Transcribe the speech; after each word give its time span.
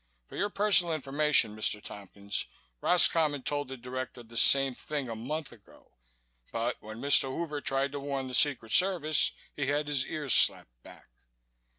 "For 0.25 0.35
your 0.35 0.49
personal 0.49 0.95
information, 0.95 1.55
Mr. 1.55 1.79
Tompkins, 1.79 2.47
Roscommon 2.81 3.43
told 3.43 3.67
the 3.67 3.77
Director 3.77 4.23
the 4.23 4.35
same 4.35 4.73
thing 4.73 5.07
a 5.07 5.15
month 5.15 5.51
ago 5.51 5.91
but 6.51 6.81
when 6.81 6.97
Mr. 6.97 7.25
Hoover 7.25 7.61
tried 7.61 7.91
to 7.91 7.99
warn 7.99 8.27
the 8.27 8.33
Secret 8.33 8.71
Service 8.71 9.33
he 9.55 9.67
had 9.67 9.85
his 9.87 10.07
ears 10.07 10.33
slapped 10.33 10.81
back. 10.81 11.05